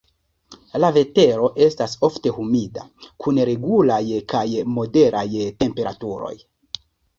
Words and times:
La 0.83 0.87
vetero 0.95 1.49
estas 1.65 1.93
ofte 2.07 2.31
humida, 2.45 2.87
kun 3.27 3.41
regulaj 3.51 4.01
kaj 4.35 4.43
moderaj 4.81 5.25
temperaturoj. 5.63 6.35